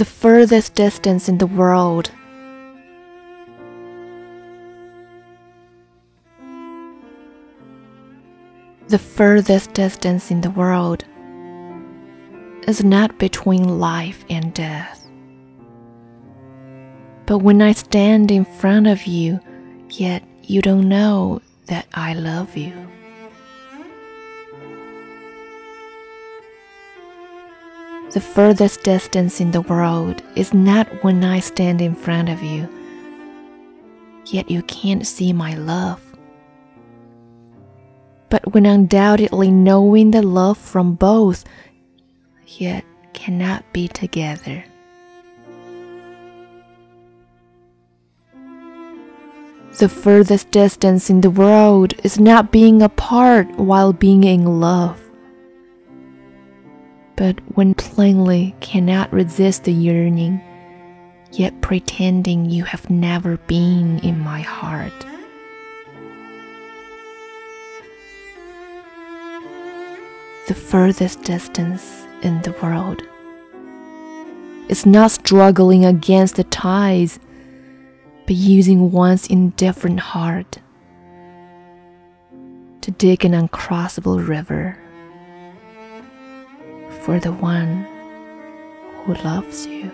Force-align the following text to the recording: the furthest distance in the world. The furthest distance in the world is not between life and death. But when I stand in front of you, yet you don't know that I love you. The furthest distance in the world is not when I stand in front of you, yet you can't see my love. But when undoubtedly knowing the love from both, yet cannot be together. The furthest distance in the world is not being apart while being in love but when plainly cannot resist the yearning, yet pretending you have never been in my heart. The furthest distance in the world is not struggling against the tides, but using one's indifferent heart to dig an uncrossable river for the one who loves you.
the 0.00 0.06
furthest 0.06 0.74
distance 0.74 1.28
in 1.28 1.36
the 1.36 1.46
world. 1.46 2.10
The 8.88 8.98
furthest 8.98 9.74
distance 9.74 10.30
in 10.30 10.40
the 10.40 10.48
world 10.52 11.04
is 12.66 12.82
not 12.82 13.18
between 13.18 13.78
life 13.78 14.24
and 14.30 14.54
death. 14.54 15.06
But 17.26 17.40
when 17.40 17.60
I 17.60 17.72
stand 17.72 18.30
in 18.30 18.46
front 18.46 18.86
of 18.86 19.06
you, 19.06 19.38
yet 19.90 20.22
you 20.44 20.62
don't 20.62 20.88
know 20.88 21.42
that 21.66 21.86
I 21.92 22.14
love 22.14 22.56
you. 22.56 22.72
The 28.12 28.20
furthest 28.20 28.82
distance 28.82 29.40
in 29.40 29.52
the 29.52 29.60
world 29.60 30.20
is 30.34 30.52
not 30.52 30.88
when 31.04 31.22
I 31.22 31.38
stand 31.38 31.80
in 31.80 31.94
front 31.94 32.28
of 32.28 32.42
you, 32.42 32.68
yet 34.26 34.50
you 34.50 34.62
can't 34.62 35.06
see 35.06 35.32
my 35.32 35.54
love. 35.54 36.02
But 38.28 38.52
when 38.52 38.66
undoubtedly 38.66 39.52
knowing 39.52 40.10
the 40.10 40.22
love 40.22 40.58
from 40.58 40.96
both, 40.96 41.44
yet 42.48 42.84
cannot 43.12 43.62
be 43.72 43.86
together. 43.86 44.64
The 49.78 49.88
furthest 49.88 50.50
distance 50.50 51.10
in 51.10 51.20
the 51.20 51.30
world 51.30 51.94
is 52.02 52.18
not 52.18 52.50
being 52.50 52.82
apart 52.82 53.48
while 53.52 53.92
being 53.92 54.24
in 54.24 54.60
love 54.60 55.09
but 57.20 57.38
when 57.54 57.74
plainly 57.74 58.54
cannot 58.60 59.12
resist 59.12 59.64
the 59.64 59.72
yearning, 59.72 60.40
yet 61.32 61.60
pretending 61.60 62.48
you 62.48 62.64
have 62.64 62.88
never 62.88 63.36
been 63.36 63.98
in 63.98 64.18
my 64.18 64.40
heart. 64.40 65.06
The 70.48 70.54
furthest 70.54 71.22
distance 71.22 72.06
in 72.22 72.40
the 72.40 72.52
world 72.62 73.02
is 74.70 74.86
not 74.86 75.10
struggling 75.10 75.84
against 75.84 76.36
the 76.36 76.44
tides, 76.44 77.20
but 78.26 78.34
using 78.34 78.92
one's 78.92 79.26
indifferent 79.26 80.00
heart 80.00 80.56
to 82.80 82.90
dig 82.92 83.26
an 83.26 83.32
uncrossable 83.32 84.26
river 84.26 84.78
for 87.10 87.18
the 87.18 87.32
one 87.32 87.84
who 89.02 89.14
loves 89.14 89.66
you. 89.66 89.90